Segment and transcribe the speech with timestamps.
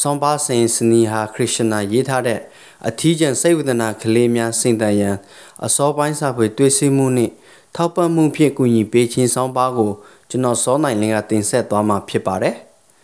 [0.00, 2.40] ဆွန်ပါဆင်စနီဟာခရစ်ရှနာရေးထားတဲ့
[2.88, 5.16] အထီးကျန်စိတ်ဝေဒနာကလေးများစင်တန်ရန်
[5.64, 7.32] အစောပိုင်းစာဖွေတွေ့ရှိမှုနှင့်
[7.74, 9.92] ထောက်ပံ့မှုဖြင့်ကူညီပေးခြင်းဆောင်ပါကို
[10.28, 12.56] ကျွန်တော်စောနိုင်လင်းကတင်ဆက်သွားမှာဖြစ်ပါတယ်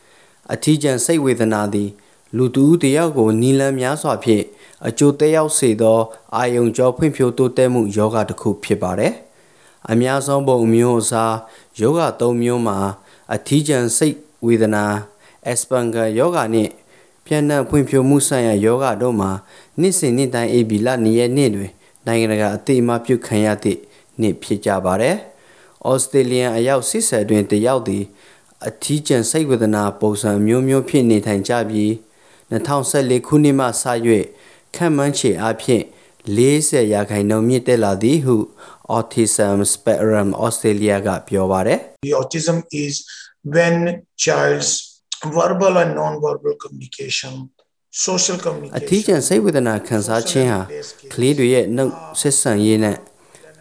[0.53, 1.89] ။အထီးကျန်စိတ်ဝေဒနာသည်
[2.37, 4.45] လူတူတယောက်ကိုနီလန်းများစွာဖြင့်
[4.87, 5.99] အကျိုးသက်ရောက်စေသော
[6.37, 9.13] အာယုံကြောဖွံ့ဖြိုးတိုးတက်မှုယောဂတစ်ခုဖြစ်ပါတယ်။
[9.91, 11.35] အများဆုံးပုံမျိုးအစား
[11.81, 12.79] ယောဂ၃မျိုးမှာ
[13.35, 14.17] အထီးကျန်စိတ်
[14.47, 14.85] ဝေဒနာ
[15.47, 16.71] အက်စပန်ဂါယောဂနှင့်
[17.27, 19.31] ပြန်နှံ့ဖွံ့ဖြိုးမှုဆိုင်ရာယောဂတို့မှာ
[19.81, 21.71] နေ့စဉ်နေ့တိုင်းအေဘီလနေ့ရက်နေ့တွင်
[22.07, 23.81] နိုင်ငံတကာအသိအမှပြုခံရသည့်
[24.21, 25.17] နေ့ဖြစ်ကြပါတယ်။
[25.91, 28.05] ဩစတြေးလျအယောက်80တွင်တယောက်သည်
[28.69, 31.91] အထီးကျန်စိတ်ဝေဒနာပုံစံမျိုးမျိုးဖြစ်နေထိုင်ကြပြီး
[32.53, 33.85] 2014ခုနှစ်မှစ၍
[34.77, 35.83] ခံမှန်းခြေအဖြစ်
[36.37, 38.37] 40ရာခိုင်နှုန်းမြင့်တက်လာသည်ဟု
[38.97, 41.79] Autism Spectrum Australia ကပြောပါတယ်
[42.09, 42.95] The autism is
[43.55, 43.75] when
[44.25, 44.71] child's
[45.31, 47.51] verbal and non-verbal communication,
[47.91, 48.89] social အ communication.
[48.89, 50.61] ထီးကျန်စိတ်ဝေဒနာခံစားခြင်းဟာ
[51.13, 52.97] ကလေးတွေရဲ့နှုတ်ဆက်ဆံရေးနဲ့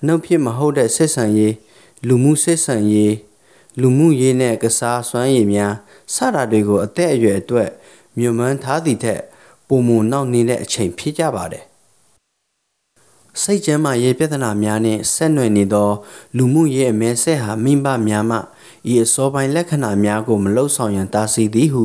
[0.05, 1.53] နှုတ်ဖြစ်မဟုတ်တဲ့ဆက်ဆံရေး
[2.07, 3.13] လူမှုဆက်ဆံရေး
[3.81, 5.73] လူမှုရေးနဲ့ကစားစွမ်းရည်များ
[6.15, 7.69] စတာတွေကိုအသက်အရွယ်အတွက်
[8.17, 9.21] မြုံမှန်းထားသည့်ထက်
[9.67, 11.63] ပုံမနောက်နေတဲ့အချိန်ဖြစ်ကြပါတယ်
[13.39, 15.89] စိတ်ကျမ်းမာရေးပြဿနာများနှင့်ဆက်နွယ်နေသော
[16.37, 18.37] လူမှုရေးအမဲဆက်ဟာမိဘများမှ
[18.91, 21.83] ဤအစောပိုင်းလက္ခဏာများကိုမလှုပ်ဆောင်ရန်တားဆီးသည်ဟု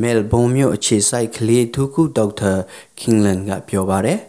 [0.00, 2.52] မဲလ်ဘုန်းမြို့အခြေစိုက်ကလေးထူးခုဒေါက်တာ
[2.98, 4.20] ကင်းလန်ကပြောပါတယ်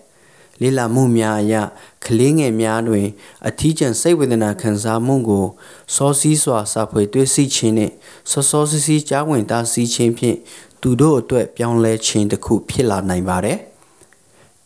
[0.62, 1.54] လေ့လာမှုများအရ
[2.06, 3.08] ကလေးငယ်များတွင်
[3.48, 5.46] အထီးကျန်စိတ်ဝေဒနာခံစားမှုကို
[5.96, 7.94] စောစီးစွာစာဖွေတွေ့ရှိခြင်းနှင့်
[8.32, 10.38] စောစောစီးစီးကြားဝင်တားဆီးခြင်းဖြင့်
[10.82, 13.60] သူတို့အတွက်ပြောင်းလဲခြင်းတစ်ခုဖြစ်လာနိုင်ပါတယ်။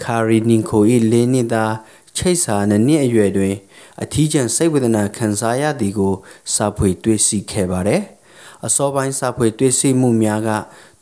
[0.03, 1.73] ကာရီနင်ကို၏လေးနှစ်သား
[2.17, 3.56] ချိတ်စာနှစ်နှစ်အရွယ်တွင်
[4.01, 6.13] အထီးကျန်စိတ်ဝေဒနာခံစားရသည်ကို
[6.53, 8.01] စာဖွေတွေ့ရှိခဲ့ပါတယ်။
[8.66, 10.50] အစောပိုင်းစာဖွေတွေ့ရှိမှုများက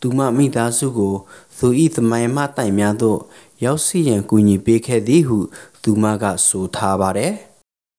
[0.02, 1.14] သူမမိသားစုကို
[1.58, 3.20] သူ၏သမိုင်းမှတိုင်များသို့
[3.64, 5.38] ရောက်စီရန်ကူညီပေးခဲ့သည်ဟု
[5.84, 7.34] သူမကဆိုထားပါတယ်။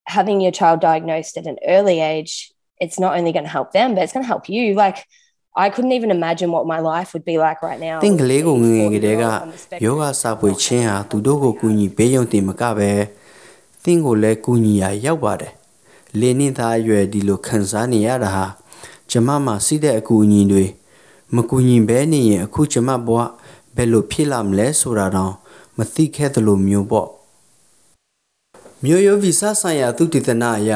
[0.06, 3.94] having your child diagnosed at an early age, it's not only going to help them,
[3.94, 4.74] but it's going to help you.
[4.74, 5.06] Like,
[5.56, 7.98] I couldn't even imagine what my life would be like right now.
[8.04, 9.24] တင့်ကလေးကိုငငယ်ကလေးက
[9.84, 12.90] ယောဂစာပွေချင်းဟာသူတို့ကိုကူညီပေးရုံတင်မကပဲ
[13.84, 15.52] တင့်ကိုလည်းကူညီရာရောက်ပါတယ်။
[16.18, 18.46] လေနှစ်သားအရွယ်ဒီလိုခံစားနေရတာဟာ
[19.10, 20.64] ကျမမှာစီးတဲ့အကူအညီတွေ
[21.34, 23.18] မကူညီဘဲနေရင်အခုကျမဘဝ
[23.76, 25.34] ဘယ်လိုဖြစ်လာမလဲဆိုတာတော့
[25.78, 27.08] မသိခဲ့သလိုမျိုးပေါ့။
[28.84, 30.70] မျိုးရိုးဗီဇဆိုင်ရာသုတေသနအရ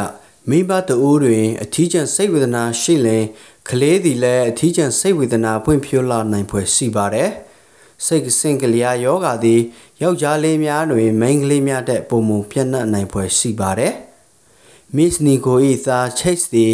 [0.51, 3.25] မိဘတအိုးတွင်အထီးကျန်စိတ်ဝေဒနာရှိရင်
[3.69, 7.31] ကလေးသည်လည်းအထီးကျန်စိတ်ဝေဒနာပွင့်ဖြိုးလာနိုင်ဖွယ်ရှိပါတယ်။
[8.07, 9.61] စိတ်စင်ကလျာယောဂါသည်
[10.03, 13.93] ယောက်ျားလေးများတွင်မိန်းကလေးများတဲ့ပုံမှုပြန့်နှံ့နိုင်ဖွယ်ရှိပါတယ်။
[14.97, 15.55] Miss Nico
[15.87, 16.73] ၏သား Chase သည်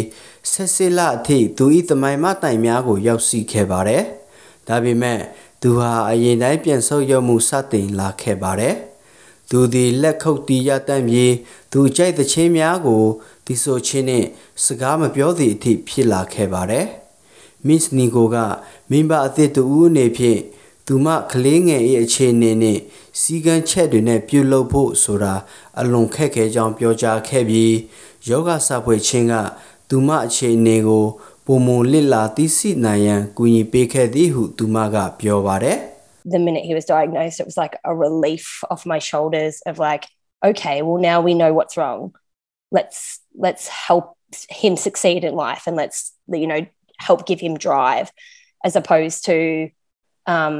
[0.51, 4.03] ဆက်စစ်လအထိသူ၏သမိုင်းမတိုင်များကိုရောက်ရှိခဲ့ပါတယ်။
[4.67, 5.19] ဒါပေမဲ့
[5.61, 8.75] သူဟာအရင်တိုင်းပြန်ဆုပ်ယုပ်မှုစတင်လာခဲ့ပါတယ်။
[9.49, 11.33] သူသည်လက်ခုပ်တီးရတန့်ပြီး
[11.71, 13.03] သူကြိုက်တဲ့ချင်းများကို
[13.45, 14.25] ဒီဆိုချင်းနဲ့
[14.63, 16.85] စကားမပြောသည့်အထိဖြစ်လာခဲ့ပါတယ်။
[17.67, 18.35] Miss Nico က
[18.89, 20.39] မိဘအသစ်တူဦးအနေဖြင့်
[20.87, 22.79] သူမကလေးငယ်၏အခြေအနေနဲ့
[23.19, 25.33] စီကံချက်တွေနဲ့ပြုလုပ်ဖို့ဆိုတာ
[25.79, 27.73] အလွန်ခက်ခဲကြောင်းပြောကြားခဲ့ပြီး
[28.29, 29.33] ယောဂစာဖွဲ့ချင်းက
[29.89, 31.05] သူမအခြေအနေကို
[31.45, 35.77] ပုံမလစ်လာသိရှိနိုင်ရန်ကူညီပေးခဲ့သည်ဟုသူမကပြောပါတယ်။
[36.35, 40.03] The minute he was diagnosed, it was like a relief off my shoulders of like,
[40.49, 42.01] okay, well now we know what's wrong.
[42.77, 42.99] Let's
[43.45, 44.05] let's help
[44.61, 45.99] him succeed in life and let's
[46.43, 46.61] you know
[47.07, 48.07] help give him drive
[48.67, 49.37] as opposed to
[50.35, 50.55] um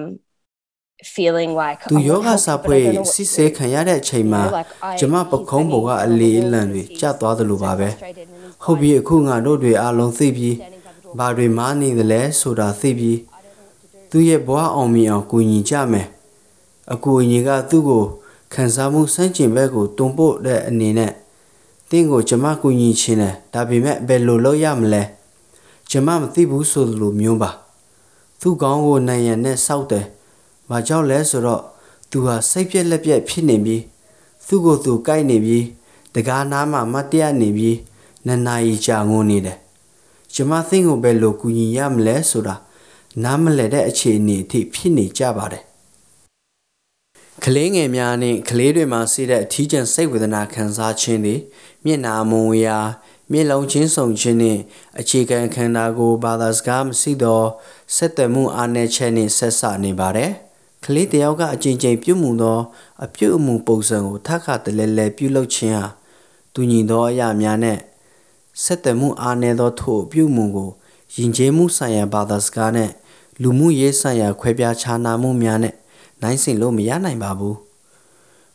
[1.15, 3.27] feeling like သူ "Oh, ယောဂ help, စာ but I ဖွဲ့ don't know what to စစ်
[3.27, 10.55] do." ဆေးခံရတဲ့အချိန်မှာ You know, like, I- ကျမပခုံးပေါ်ကအလေအလံတွေကျသွားသလိုပါပဲ frustrated and he's ဟုတ်ပြီအခုငါတို့တွေအားလုံးသိပြီး
[11.19, 13.19] ဘာတွေမားနေသလဲဆိုတာသိပြီး
[14.11, 16.07] သူ့ရဲ့ဘဝအောင်မြင်အောင်ကူညီကြမယ်
[16.93, 18.03] အကူအညီကသူ့ကို
[18.53, 21.11] ခံစားမှုစန့်ကျင်ဘက်ကိုတွန်းပို့တဲ့အနေနဲ့
[21.89, 25.03] တင့်ကိုကျမကူညီခြင်းတယ်ဒါပေမဲ့ဘယ်လိုလုပ်ရမလဲ
[25.89, 27.51] ကျမမသိဘူးဆိုလိုမျိုးပါ
[28.39, 30.05] သူ့ကောင်းကိုနိုင်ရန်နဲ့စောက်တယ်။
[30.69, 31.61] ဘာကြောင့်လဲဆိုတော့
[32.09, 33.83] သူဟာစိတ်ပြက်လက်ပြက်ဖြစ်နေပြီး
[34.47, 35.65] သူ့ကိုယ်သူကြိုက်နေပြီး
[36.13, 37.77] တကားနားမှာမတ်တရနေပြီး
[38.27, 39.57] နနာရီကြာငုံနေတယ်။
[40.33, 42.55] ကျမသိကိုဘယ်လိုကူညီရမလဲဆိုတာ
[43.23, 45.64] နားမလည်တဲ့အခြေအနေအထိဖြစ်နေကြပါတယ်
[47.43, 51.35] ကလေးငယ်များနဲ့ကလေးတွေမှာရှိတဲ့အထီးကျန်စိတ်ဝေဒနာခံစားခြင်းတွေ
[51.85, 52.77] မျက်နာမုံဝရာ
[53.31, 54.59] မျက်လုံးချင်းဆုံခြင်းနဲ့
[54.99, 57.41] အခြေခံခန္ဓာကိုယ်ဘာသာစကားမရှိသော
[57.95, 60.31] ဆက်သွယ်မှုအားနည်းချက်နှင့်ဆက်ဆနေပါတယ်
[60.85, 62.59] ကလေးတယောက်ကအချင်းချင်းပြုမှုသော
[63.03, 65.85] အပြုအမူပုံစံကိုထပ်ခါတလဲလဲပြုလုပ်ခြင်းဟာ
[66.53, 67.77] တူညီသောအရာများနဲ့
[68.63, 70.69] ဆက်သွယ်မှုအားနည်းသောထို့အပြုမှုကို
[71.15, 72.89] ယဉ်ကျေးမှုဆိုင်ရာဘာသာစကားနဲ့
[73.41, 75.75] လူမှုရေးဆိုင်ရာခွဲပြားခြားနားမှုများနဲ့
[76.21, 77.57] နိုင်စင်လို့မရနိုင်ပါဘူး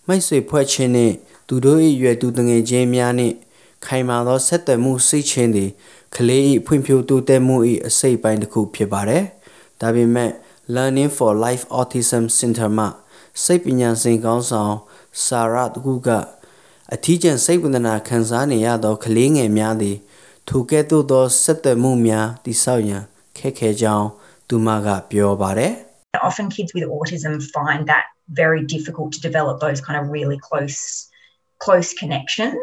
[0.06, 1.12] မိတ်ဆွေဖွဲ့ချင်းနဲ့
[1.48, 3.36] သူတို့၏ရွယ်သူတငယ်ချင်းများနှင့်
[3.84, 5.70] ခိုင်မာသောဆက်သွယ်မှုစိတ်ချင်းသည်
[6.14, 9.24] ကလေး၏ဖွံ့ဖြိုးတိုးတက်မှု၏အစိတ်ပိုင်းတစ်ခုဖြစ်ပါတယ်။
[9.80, 10.30] ဒါပေမဲ့
[10.74, 12.86] Learning for Life Autism Center မှ
[13.42, 14.74] စိတ်ပညာရှင်ကောင်းဆောင်
[15.24, 16.08] ဆာရတကူက
[16.94, 19.96] အထီးကျန်စိတ်ဝေဒနာခံစားနေရသောကလေးငယ်များသည်
[20.48, 23.02] ထိုကဲ့သို့သောဆက်သွယ်မှုများတိဆောက်ရန်
[23.36, 24.08] ခက်ခဲကြောင်း
[24.48, 25.74] သူမကပြောပါတယ်။
[26.21, 31.09] Often kids with autism find that very difficult to develop those kind of really close
[31.59, 32.59] close connections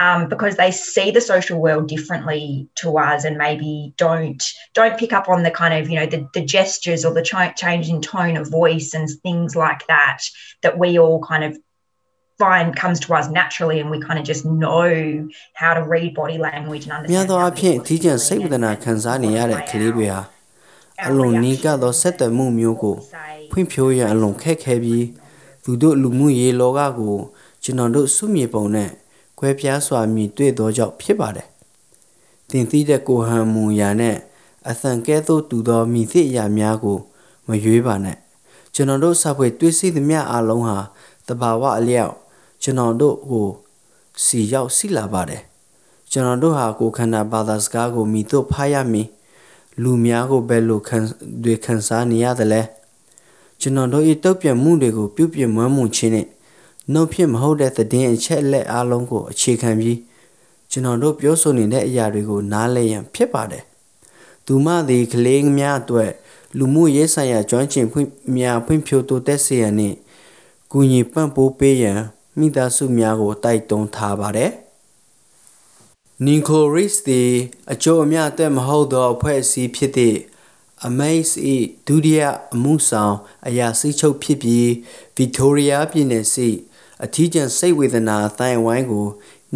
[0.00, 4.42] um, because they see the social world differently to us and maybe don't
[4.74, 7.56] don't pick up on the kind of you know the, the gestures or the ch-
[7.56, 10.20] change in tone of voice and things like that
[10.62, 11.58] that we all kind of
[12.38, 16.38] find comes to us naturally and we kind of just know how to read body
[16.38, 20.24] language and များ understand သော how အားဖြင့်အထီးကျန် people စိတ်ဝေဒနာ feeling ခံစားနေရတဲ့ and ကလေးတွေဟာ our
[21.07, 22.95] အလွန်နီးကပ်သောဆက်သွယ်မှုမျိုးကို
[23.51, 25.05] ဖွံ့ဖြိုးရန်အလွန်ခက်ခဲပြီး
[25.63, 27.15] သူတို့လူမှုရေးလောကကို
[27.63, 28.89] ကျွန်တော်တို့စုမြေပုံနဲ့
[29.37, 31.47] ခွဲပြားစွာမြင်တွေ့သောကြောင့်ဖြစ်ပါတယ်။
[32.49, 34.17] တင်သိတဲ့ကိုဟန်မူရာနဲ့
[34.69, 36.97] အသံကဲသို့တူသောမိသည့်အရာများကို
[37.47, 38.17] မရွေးပါနဲ့။
[38.73, 40.77] ကျွန်တော်တို့စာဖွေတွေ့ရှိသမျှအလုံးဟာ
[41.27, 42.13] တဘာဝအလျောက်
[42.61, 43.47] ကျွန်တော်တို့ကို
[44.23, 45.41] စီရောက်စီလာပါတယ်။
[46.11, 49.07] ကျွန်တော်တို့ဟာကိုယ်ခန္ဓာဘာသာစကားကိုမိတို့ဖားရမည်။
[49.81, 50.97] လူများကိုဘယ်လိုခံ
[51.43, 52.61] တွေခံစားနေရသလဲ။
[53.59, 56.27] ကျွန်တော်တို့၏တုတ်ပြတ်မှုတွေကိုပြုပြင်မွမ်းမံခြင်းနဲ့
[56.91, 59.99] နှုတ်ဖြစ်မဟုတ်တဲ့သတင်းအချက်အလက်အလုံးကိုအခြေခံပြီး
[60.71, 63.63] ကျွန်တော်တို့ပြောဆိုနေတဲ့အရာတွေကိုနားလည်ရန်ဖြစ်ပါတယ်။
[64.45, 66.11] သူမသည်ကလေးများအတွက်
[66.57, 69.95] လူမှုရေးဆိုင်ရာကျွမ်းကျင်ဖွံ့များဖွံ့ဖြိုးတိုးတက်စေရန်နှင့်
[70.71, 71.99] ကူညီပံ့ပိုးပေးရန်
[72.39, 74.51] မိသားစုများကိုတိုက်တွန်းထားပါတယ်။
[76.25, 77.31] Nico Rees သည်
[77.71, 80.17] အကျိုးအမြတ်အတွက်မဟုတ်သောအဖွဲ့အစည်းဖြစ်သည့်
[80.87, 81.33] Amaze
[81.87, 82.21] ၏ဒုတိယ
[82.53, 83.15] အမှုဆောင်
[83.47, 84.67] အရာစီးချုပ်ဖြစ်ပြီး
[85.17, 86.49] Victoria ပြည်နယ်ရှိ
[87.03, 89.07] အထီးကျန်စိတ်ဝေဒနာအတိုင်းအဝိုင်းကို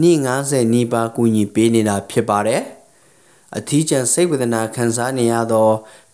[0.02, 2.64] နေ့90နီးပါးကူညီပေးနေတာဖြစ်ပါတယ်။
[3.58, 5.70] အထီးကျန်စိတ်ဝေဒနာခံစားနေရသော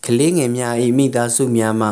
[0.06, 1.90] ကလေးငယ်များ၏မိသားစုများမှ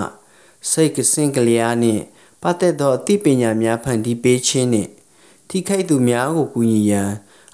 [0.69, 2.03] စိတ်ကစင်ကလေးအားနှင့်
[2.41, 4.89] ပတ်သက်သောအသိပညာများဖန်တီးပေးခြင်းနှင့်
[5.49, 7.09] ထိခိုက်သူများကိုကူညီရန်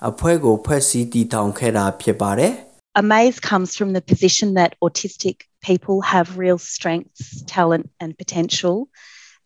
[0.09, 2.55] အဖွဲ့ကိုဖွဲ့စည်းတည်ထောင်ခဲ့တာဖြစ်ပါတယ်။
[3.03, 5.37] Amaze comes from the position that autistic
[5.69, 8.77] people have real strengths, talent, and potential,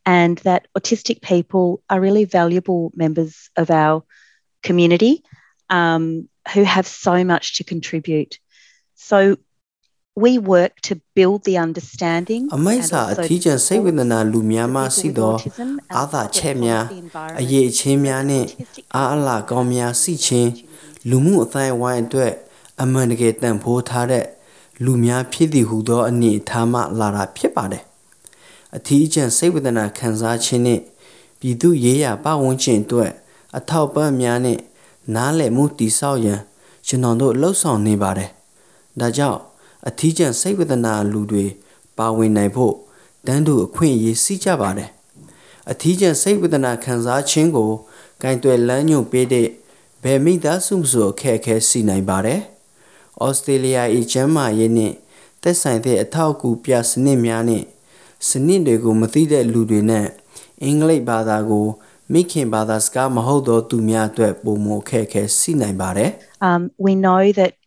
[0.05, 4.03] and that autistic people are really valuable members of our
[4.63, 5.23] community
[5.71, 8.33] um, who have so much to contribute.
[8.95, 9.37] So
[10.16, 15.36] we work to build the understanding အမိတ်စာအထီးကျန်စိတ်ဝေဒနာလူများမှရှိသော
[15.98, 16.84] အာသာချက်များ
[17.40, 18.48] အရေးအချင်းများနှင့်
[18.96, 20.50] အာအလာကောင်းများရှိခြင်း
[21.10, 22.34] လူမှုအတိုင်းဝိုင်းအတွက်
[22.82, 24.26] အမှန်တကယ်တန်ဖိုးထားတဲ့
[24.86, 27.84] လူများဖြစ်သည်ဟုသောအနေအထားမှလာတာဖြစ်ပါတယ်
[28.76, 30.82] အထီးကျန်စိတ်ဝေဒနာခံစားခြင်းနှင့်
[31.40, 33.12] ပြည်သူရေးရာပတ်ဝန်းကျင်အတွက်
[33.58, 34.62] အထောက်ပံ့များနှင့်
[35.16, 36.40] နားလည်မှုတည်ဆောက်ရန်
[36.88, 38.30] ကျွန်တော်တို့လှုပ်ဆောင်နေပါတယ်
[39.00, 39.40] ဒါကြောင့်
[39.88, 41.46] အထီးကျန်စိတ်ဝေဒနာလူတွေ
[41.98, 42.76] ပါဝင်နိုင်ဖို့
[43.28, 44.90] တန်းတူအခွင့်အရေးရှိကြပါတယ်
[45.70, 47.72] အထီးကျန်စိတ်ဝေဒနာခံစားခြင်းကို
[48.22, 49.48] ကင်တွယ်လမ်းညွှန်ပေးတဲ့
[50.04, 52.40] ဘယ်မိသားစုမဆိုအခက်အခဲရှိနိုင်ပါတယ်။
[53.26, 53.78] ဩစတြေးလျ၏
[54.12, 54.96] ကျန်းမာရေးနှင့်
[55.42, 57.66] သက်ဆိုင်တဲ့အထောက်အကူပြစနစ်များနှင့်
[58.28, 60.08] စနစ်တွေကိုမသိတဲ့လူတွေနဲ့
[60.64, 61.68] အင်္ဂလိပ်ဘာသာကို
[62.14, 66.12] မိခင်ဘာသာစကားမဟုတ်သောသူများအတွက်ပုံမအခက်အခဲရှိနိုင်ပါတယ်။
[66.50, 67.52] Um, we know that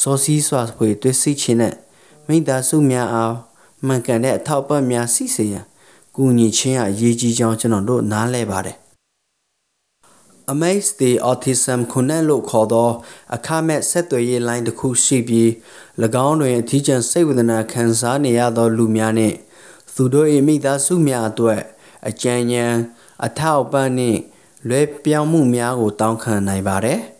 [0.00, 1.74] စောစီးစွာဖွေတွေ့ရှိခြင်းနဲ့
[2.28, 3.34] မိသားစုများအား
[3.86, 5.64] မှန်ကန်တဲ့အထောက်အပံ့များစီစေရန်
[6.16, 8.76] ကူညီခြင်းအရေးကြီးကြောင်းကျွန်တော်တို့နားလည်ပါတယ်
[10.52, 12.88] Amaze the Autism Connect လို့ခေါ်သော
[13.34, 15.48] အခမဲ့ဆက်သွယ်ရေးလိုင်းတစ်ခုရှိပြီး၎
[16.26, 19.36] င်းတွင်အထီးကျန်စိတ်ဝေဒနာခံစားနေရသောလူများနှင့်
[19.94, 21.60] သူတို့၏မိသားစုများအတွက်
[22.08, 22.74] အကြံဉာဏ်
[23.26, 24.20] အထောက်အပံ့နှင့်
[24.68, 27.00] လွဲပြောင်းမှုများကိုတောင်းခံနိုင်ပါတယ်။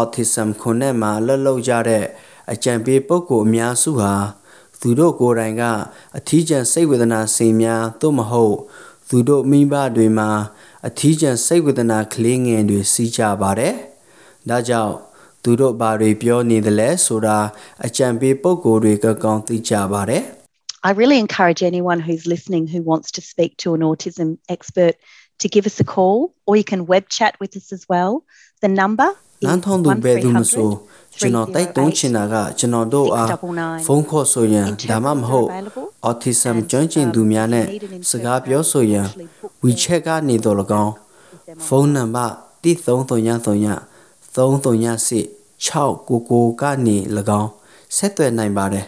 [0.00, 2.04] Autism Connect မှာလှုပ်လှုပ်ကြတဲ့
[2.52, 4.14] အကြံပေးပုဂ္ဂိုလ်အများစုဟာ
[4.80, 5.62] သူတို့ကိုယ်တိုင်က
[6.18, 8.56] အထီးကျန်စိတ်ဝေဒနာစိန်များသို့မဟုတ်
[9.08, 10.30] သူတို့မိဘတွေမှာ
[10.88, 13.74] အထီးကျန်စိတ်ဝေဒနာကလေးငယ်တွေစီးကြပါတယ်။
[14.48, 14.94] ဒါကြောင့်
[15.42, 17.38] သူတို့ဘာတွေပြောနေသလဲဆိုတာ
[17.86, 20.24] အကြံပေးပုဂ္ဂိုလ်တွေကကောင်းသိကြပါတယ်။
[20.88, 24.94] I really encourage anyone who's listening who wants to speak to an autism expert
[25.42, 28.12] to give us a call or you can web chat with us as well.
[28.62, 29.10] The number
[29.44, 30.70] နန်းထုံးသူပဲသူမဆို
[31.18, 33.28] ကျွန်တော်တိုက်တွန်းချင်တာကကျွန်တော်တို့အား
[33.86, 35.48] ဖုန်းခေါ်ဆိုရန်ဒါမှမဟုတ်
[36.08, 37.66] autism ကျွမ်းကျင်သူများနဲ့
[38.10, 39.06] စကားပြောဆိုရန်
[39.64, 40.92] WeChat ကနေတော့၎င်း
[41.66, 43.78] ဖုန်းနံပါတ်1333
[44.34, 46.96] 338 699ကနေ၎
[47.40, 47.50] င်း
[47.96, 48.86] ဆက်သွယ်နိုင်ပါတယ်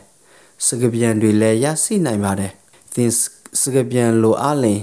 [0.66, 2.52] စကားပြန်တွေလည်းရရှိနိုင်ပါတယ်
[2.94, 3.10] သင်
[3.60, 4.80] စကားပြန်လိုအားလင်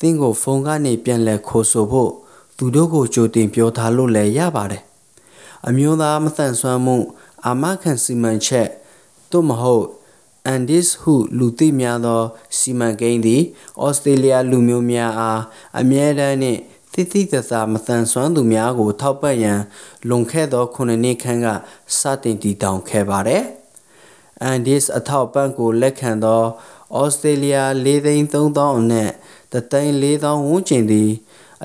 [0.00, 2.12] သင်ကိုဖုန်းကနေပြန်လည်ခေါ်ဆိုဖို့
[2.60, 4.82] သူတို့ကိုကြိုတင်ပြောထားလို့လည်းရပါတယ်
[5.68, 6.96] အမျိုးသားမတန်ဆွမ်းမှု
[7.46, 8.68] အာမခံစီမံချက်
[9.30, 9.86] သို့မဟုတ်
[10.52, 12.22] Andis ဟုလူသိများသော
[12.58, 13.42] စီမံကိန်းသည်
[13.84, 15.40] ဩစတြေးလျလူမျိုးများအား
[15.80, 16.60] အမြဲတမ်းနှင့်
[16.92, 19.60] တိတိကျကျမတန်ဆွမ်းသူများကို ထောက်ပံ့ရန်
[20.08, 21.46] လွန်ခဲ့သော9နှစ်ခန့်က
[21.98, 23.44] စတင်တည်ထောင်ခဲ့ပါသည်။
[24.50, 26.42] Andis အထောက်ပံ့ကိုလက်ခံသော
[26.98, 29.10] ဩစတြေးလျ4,300အနက်
[29.52, 31.10] 3,400ဝန်းကျင်သည်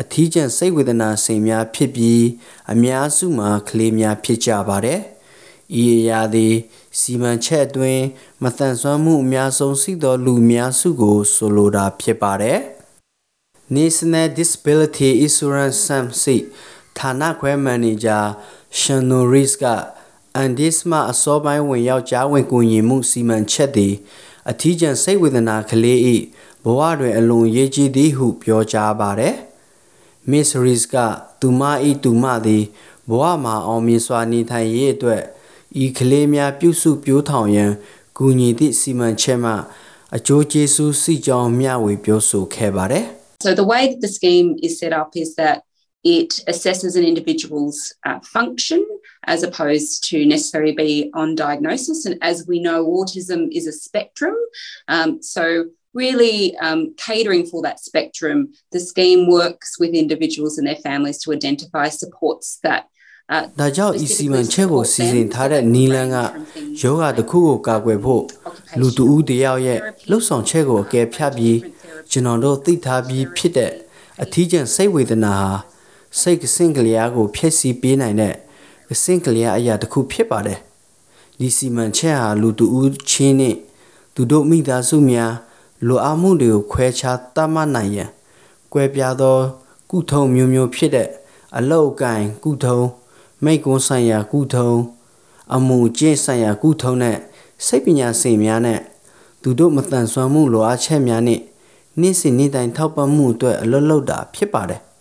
[0.01, 2.23] အထီးကျန်စိတ်ဝေဒနာစိန်များဖြစ်ပြီး
[2.73, 4.99] အများစုမှာကလေးများဖြစ်ကြပါတယ်။
[5.81, 6.53] ဤအရာသည်
[6.99, 8.03] စီမံချက်အတွင်း
[8.43, 12.59] မတန်ဆွမ်းမှုအများဆုံးရှိသောလူများစုကိုဆိုလိုတာဖြစ်ပါတယ်။
[13.77, 16.35] National Disability Insurance Sum စီ
[16.97, 18.19] ဌာနခွဲမန်နေဂျာ
[18.79, 19.65] ရှင်နိုရစ်က
[20.35, 23.93] အန်ဒီစ်မှအစောပိုင်းဝင်ရောက်ကြားဝင်ကူညီမှုစီမံချက်သည်
[24.49, 25.99] အထီးကျန်စိတ်ဝေဒနာကလေး၏
[26.63, 29.11] ဘဝတွင်အလွန်ရေးကြီးသည်ဟုပြောကြားပါ
[30.23, 30.95] တယ်။ Miss Rees က
[31.41, 31.61] သူမ၏
[32.03, 32.63] သူမသည်
[33.09, 35.23] ဘဝမှာအောင်မြင်စွာနေထိုင်ရေးအတွက်
[35.83, 37.71] ဤကလေးများပြုစုပျိုးထောင်ရန်
[38.17, 39.53] ကူညီသည့်စီမံချက်မှ
[40.15, 43.05] အကျိုးကျေးဇူးစီကြောင်းမျှဝေပြောဆိုခဲ့ပါတယ်။
[43.45, 45.57] So the way that the scheme is set up is that
[46.03, 48.81] it assesses an individual's uh, function
[49.25, 52.05] as opposed to necessarily be on diagnosis.
[52.05, 54.35] And as we know, autism is a spectrum.
[54.87, 55.43] Um, so
[55.93, 58.37] really um, catering for that spectrum,
[58.71, 62.83] the scheme works with individuals and their families to identify supports that
[63.59, 66.17] ဒါကြောင့်ဤစီမံချက်ကိုစီစဉ်ထားတဲ့နီလန်းက
[66.81, 68.23] ယောဂတစ်ခုကိုကာကွယ်ဖို့
[68.79, 71.59] လူတဦးတယောက်ရဲ့လှုပ်ဆောင်ချက်ကိုအကယ်ဖြတ်ပြီး
[72.11, 73.71] ကျွန်တော်တို့သိထားပြီးဖြစ်တဲ့
[74.23, 75.51] အထီးကျန်စိတ်ဝေဒနာဟာ
[76.19, 78.35] စိတ်ကစင့်ကလေးကိုဖျက်ဆီးပေးနိုင်တဲ့
[78.89, 80.59] ကစင့်ကလေးအရာတစ်ခုဖြစ်ပါတယ်
[81.39, 83.55] ဒီစီမံချက်ဟာလူတဦးချင်းနဲ့
[84.15, 85.33] သူတို့မိသားစုများ
[85.87, 88.09] လိုအပ်မှုတွေကိုခွဲခြားသတ်မှတ်နိုင်ရန်
[88.73, 89.37] ကွဲပြားသော
[89.91, 91.09] ကုထုံမျိုးမျိုးဖြစ်တဲ့
[91.57, 92.79] အလောက်အကင်ကုထုံ
[93.43, 94.69] မိတ်ကွန်းဆိုင်ရာကုထုံ
[95.55, 97.17] အမှုကျင့်ဆိုင်ရာကုထုံနဲ့
[97.65, 98.79] စိတ်ပညာစိတ်များနဲ့
[99.41, 101.41] သူတို့မတန်ဆွမ်းမှုလိုအပ်ချက်များနဲ့
[102.01, 104.81] နေ့စဉ်နေ့တိုင်းထောက်ပံ့မှုအတွက်အလွတ်လောက်တာဖြစ်ပါတယ်။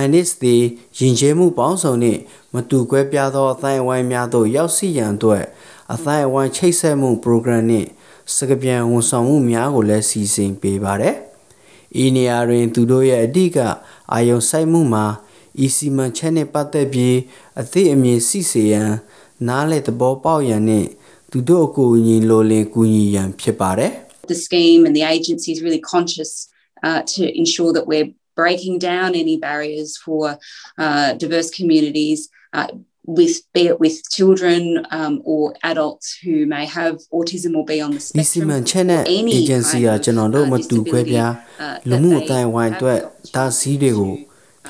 [0.00, 0.62] Anis သည်
[0.98, 2.20] ယဉ်ကျေးမှုပေါင်းစုံနှင့်
[2.54, 5.44] မတူကွဲပြားသောအတိုင်းအဝိုင်းများသို့ရောက်ရှိရန်အတွက်
[5.92, 7.88] အတိုင်းအဝိုင်းချိတ်ဆက်မှု program နှင့်
[8.34, 11.16] စကပြန်ဝန်ဆောင်မှုများကိုလည်းစီစဉ်ပေးပါတယ်။
[12.04, 13.58] ဤနေရာတွင် သူတို့ရဲ့အဓိက
[14.12, 15.06] အာယုံစိုက်မှုမှာ
[15.64, 17.16] ဤစီမံချက်နှင့်ပတ်သက်ပြီး
[17.60, 18.90] အသိအမြင်စီစေရန်
[19.48, 20.88] နားလည်သဘောပေါက်ရန်နှင့်
[21.30, 23.92] သူတို့အကူအညီလိုလင်ကူညီရန်ဖြစ်ပါတယ်။
[24.34, 26.32] The scheme and the agency is really conscious
[26.86, 30.22] uh, to ensure that we're breaking down any barriers for
[30.84, 32.20] uh, diverse communities
[32.58, 32.68] uh,
[33.06, 37.90] with be it with children um, or adults who may have autism or be on
[37.96, 39.02] the spectrum ဒီစီမံချက်နဲ့
[39.38, 41.32] agency ကကျွန်တော်တို့မတူခွဲပြား
[41.88, 42.98] လူမှုအတိုင်းဝိုင်းအတွက်
[43.34, 44.12] ဒါစီးတွေကို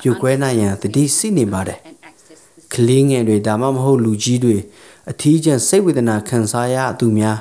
[0.01, 1.79] ပြိုကွဲနိုင်ရန်တတိရှိနေပါတယ်
[2.73, 4.57] ကလေးငယ်တွေဒါမှမဟုတ်လူကြီးတွေ
[5.11, 7.37] အထီးကျန်စိတ်ဝေဒနာခံစားရသူများ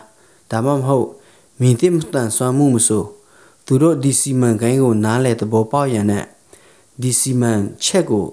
[0.50, 1.06] ဒါမှမဟုတ်
[1.60, 3.04] မြင်သိမတန်ဆွမ်းမှုမဆို
[3.66, 6.24] သူတို့ဒီစီမံကိန်းကိုနားလည်သဘောပေါက်ရန်နဲ့
[7.00, 7.52] ဒီစီမံ
[7.84, 8.24] ချက်ကို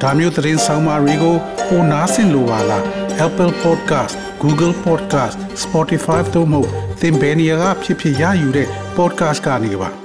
[0.00, 1.36] ဒါမျိုးသတင်းဆောင်မတွေကို
[1.68, 2.82] ပိုနားဆင်လိုပါလား
[3.26, 6.60] Apple Podcast Google Podcast Spotify တို့မှာ
[7.00, 10.01] သင်ပင်ရာဖြစ်ဖြစ်ရယူတဲ့ podcast ကနေပါ